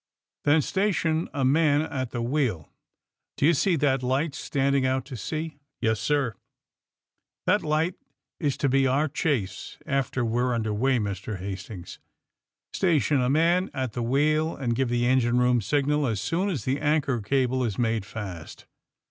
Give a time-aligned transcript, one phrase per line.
[0.45, 2.67] Then station a man at the wheel.
[3.37, 6.33] Do you see that light standing out to sea r^ ^^Yes, sir/'
[7.45, 7.93] *'That light
[8.39, 11.37] is to be our chase after we're under way, Mr.
[11.37, 11.99] Hastings.
[12.73, 16.65] Station a man at the wheel and give the engine room signal as soon as
[16.65, 18.65] the anchor cable is made fast.''